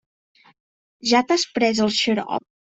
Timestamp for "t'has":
1.29-1.47